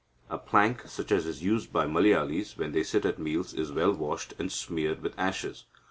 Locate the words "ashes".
5.15-5.65